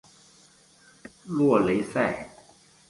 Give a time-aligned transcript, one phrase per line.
[1.27, 2.27] 洛雷塞。